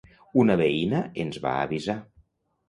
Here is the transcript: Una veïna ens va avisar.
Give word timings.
Una 0.43 0.55
veïna 0.61 1.01
ens 1.25 1.37
va 1.45 1.53
avisar. 1.67 1.99